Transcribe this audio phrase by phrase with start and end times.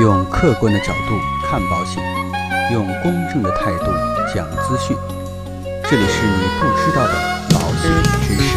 [0.00, 2.00] 用客观的角度看保险，
[2.72, 3.86] 用公正的态度
[4.32, 4.96] 讲资讯。
[5.90, 7.14] 这里是你不知道的
[7.50, 7.90] 保险
[8.22, 8.56] 知识。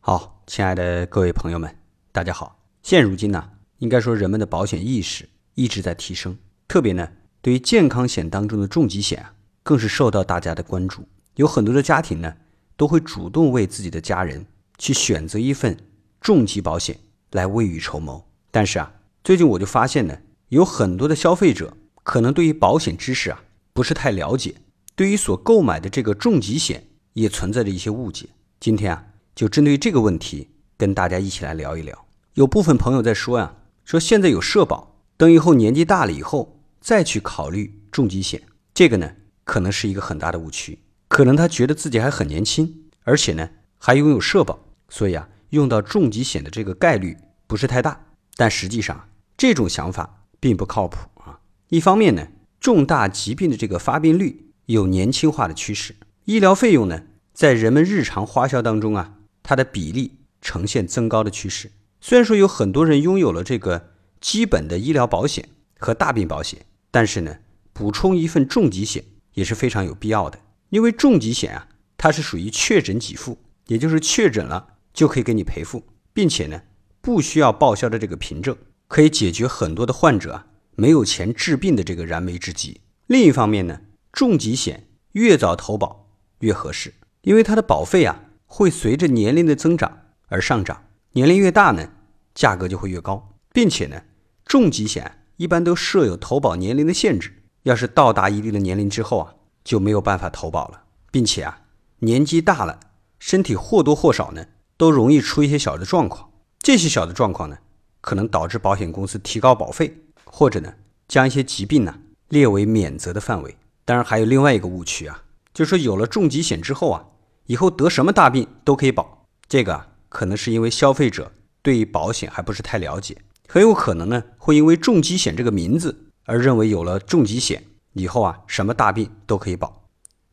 [0.00, 1.76] 好，亲爱的各位朋友们，
[2.10, 2.56] 大家好。
[2.82, 3.44] 现如今呢，
[3.76, 7.06] 应该说人们的保险意识一直在提升，特别呢，
[7.42, 11.06] 对于健康险当中的重疾险啊，更是受到大家的关注。
[11.34, 12.32] 有很多的家庭呢，
[12.80, 14.46] 都会主动为自己的家人
[14.78, 15.76] 去选择一份
[16.18, 16.96] 重疾保险
[17.32, 18.26] 来未雨绸缪。
[18.50, 18.90] 但是啊，
[19.22, 20.16] 最近我就发现呢，
[20.48, 23.42] 有很多的消费者可能对于保险知识啊
[23.74, 24.54] 不是太了解，
[24.96, 28.30] 对于所购买的这个重疾险也存在着一些误解。
[28.58, 32.06] 今天啊，就针对这个问题跟大家一起来聊一聊。
[32.32, 38.40] 有部分朋友在说呀，说现在有社保，等以后年纪大了以后再去考虑重疾险，
[38.72, 39.12] 这个呢
[39.44, 40.78] 可能是一个很大的误区。
[41.10, 47.16] 可能他觉得自己还很年轻，而且呢还拥有社保，所以啊用到重疾险的这个概率
[47.48, 48.06] 不是太大。
[48.36, 51.40] 但实际上这种想法并不靠谱啊。
[51.68, 52.28] 一方面呢，
[52.60, 57.02] 重大疾病的这个发病率有年轻化的趋势，医疗费用呢
[57.34, 61.72] 在人们日常花销当中啊，它的比例呈现增高的趋势。
[62.00, 67.38] 虽然说有很多人拥有了这个基本的医疗保险和大病保险，但是呢，
[67.72, 70.38] 补充一份重疾险也是非常有必要的。
[70.70, 76.62] 因为重疾险啊，它是属于确诊给付，也就是确诊了就可以给你赔付，并且呢，
[77.00, 78.56] 不需要报销的这个凭证，
[78.88, 82.80] 可以解决很多的患者啊没有钱治病的这个燃眉之急。
[83.06, 83.80] 另一方面呢，
[84.12, 89.98] 重疾险越早投保越合适，因为它的保费啊会随着年龄的增长
[90.28, 91.90] 而上涨，年龄越大呢，
[92.34, 94.02] 价格就会越高，并且呢，
[94.44, 99.34] 重疾险一般都设有投保年龄的限制，要是到达一定的年龄之后啊。
[99.64, 101.62] 就没有办法投保了，并且啊，
[102.00, 102.80] 年纪大了，
[103.18, 106.30] 身体或多或少呢，都容易出一些小的状况。
[106.60, 107.58] 这些小的状况呢，
[108.00, 110.74] 可能导致保险公司提高保费，或者呢，
[111.08, 111.94] 将一些疾病呢
[112.28, 113.56] 列为免责的范围。
[113.84, 117.06] 当然，还有另外一个误区啊，就是说有了重疾险之后啊，
[117.46, 119.26] 以后得什么大病都可以保。
[119.48, 121.32] 这个啊，可能是因为消费者
[121.62, 123.16] 对于保险还不是太了解，
[123.48, 127.64] 很有可能呢，会因为重疾险这个名字而认为有了重疾险。
[127.94, 129.88] 以后啊，什么大病都可以保，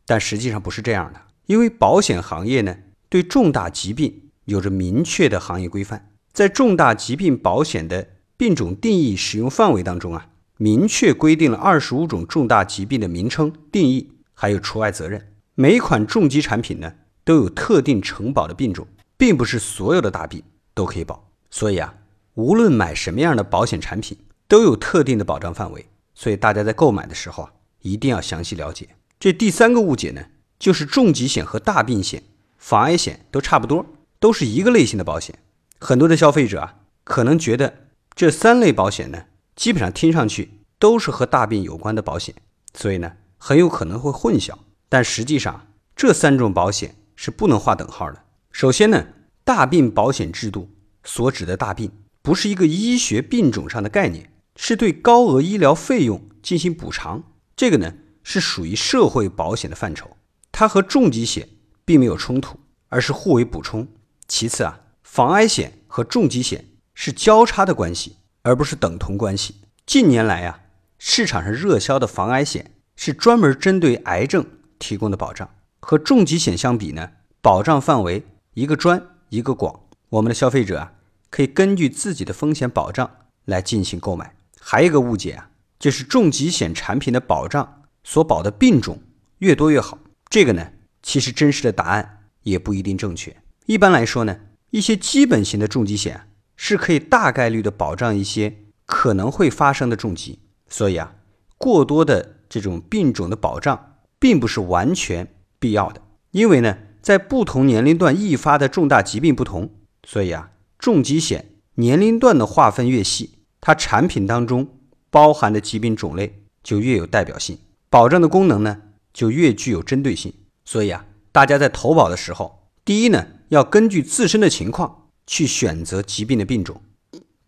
[0.06, 1.22] 但实际上不是这样的。
[1.47, 2.78] 因为保险行业呢，
[3.09, 15.34] 对重大疾病有着明确的行业规范，在重大疾病保险的病种定义使用范围当中啊，明确规定了二十五种重大疾病的名称定义，还有除外责任。
[15.56, 16.94] 每款重疾产品呢，
[17.24, 18.85] 都有特定承保的病种，
[19.18, 20.44] 并不是所有的大病
[20.75, 21.31] 都可以保。
[21.50, 21.95] 所以啊，
[22.35, 25.88] 无论买什么样的保险产品，都有特定的保障范围。
[26.17, 28.89] 所以大家在购买的时候啊，一定要详细了解。
[29.19, 30.25] 这第三个误解呢，
[30.57, 32.23] 就是重疾险和大病险、
[32.57, 33.85] 防癌险都差不多，
[34.19, 35.38] 都是一个类型的保险。
[35.79, 37.72] 很多的消费者啊，可能觉得
[38.16, 39.25] 这三类保险呢，
[39.56, 42.33] 基本上听上去都是和大病有关的保险，
[42.73, 44.57] 所以呢，很有可能会混淆。
[44.89, 48.23] 但实际上，这三种保险是不能划等号的。
[48.51, 49.06] 首先呢，
[49.44, 50.67] 大病保险制度
[51.03, 51.91] 所指的大病，
[52.23, 54.31] 不是一个医学病种上的概念。
[54.57, 57.23] 是对高额医疗费用进行补偿，
[57.56, 60.18] 这个呢是属于社会保险的范畴，
[60.51, 61.47] 它和重疾险
[61.85, 62.59] 并没有冲突，
[62.90, 63.88] 而是互为补充。
[64.28, 69.62] 其次啊，防癌险和重疾险是交叉的关系，而不是等同关系。
[69.85, 70.59] 近年来啊，
[70.97, 74.45] 市场上热销的防癌险是专门针对癌症
[74.79, 78.25] 提供的保障，和重疾险相比呢，保障范围
[78.56, 80.94] 一个专一个广，我们的消费者啊
[81.29, 83.09] 可以根据自己的风险保障
[83.45, 84.34] 来进行购买。
[84.69, 89.01] 还有一个误解啊，就是重疾险产品的保障所保的病种
[89.38, 89.97] 越多越好。
[90.29, 93.33] 这个呢，其实真实的答案也不一定正确。
[93.66, 94.38] 一般来说呢，
[94.72, 96.27] 一些基本型的重疾险
[96.57, 100.39] 是可以大概率的保障一些可能会发生的重疾。
[100.67, 101.16] 所以啊，
[101.57, 106.01] 过多的这种病种的保障并不是完全必要的。
[106.31, 109.71] 因为呢，在不同年龄段易发的重大疾病不同，
[110.03, 113.36] 所以啊，重疾险年龄段的划分越细。
[113.67, 114.65] 它产品当中
[115.09, 117.57] 包含的疾病种类就越有代表性，
[117.89, 120.33] 保障的功能呢就越具有针对性。
[120.63, 126.81] 所以啊，大家在投保的时候，第一呢要根据自身的情况去选择疾病的病种，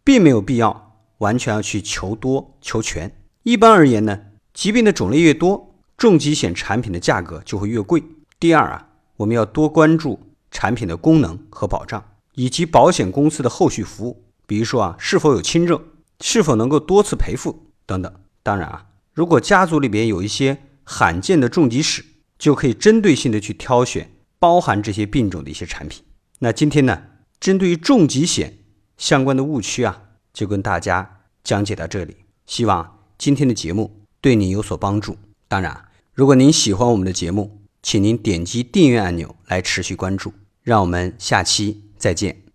[0.04, 3.16] 并没有必要完全要去求多求全。
[3.44, 4.20] 一般而言呢，
[4.54, 8.04] 疾病的种类越多，重疾险产品的价格就会越贵。
[8.38, 10.20] 第二啊，我们要多关注
[10.52, 15.82] 产品的功能和保障，以及保险公司的后续服务，比如说啊是否有轻症。
[16.20, 18.14] 是否能够多次赔付等等？
[18.44, 22.04] 当然啊，如果家族里边有一些罕见的重疾史，
[22.38, 26.04] 就可以针对性的去挑选包含这些病种的一些产品。
[26.40, 27.04] 那今天呢，
[27.40, 28.58] 针对于重疾险
[28.98, 32.18] 相关的误区啊，就跟大家讲解到这里。
[32.46, 35.18] 希望今天的节目对你有所帮助。
[35.48, 40.34] 当然，如果您喜欢我们的节目，请您点击订阅按钮来持续关注。
[40.64, 42.49] 让我们下期再见。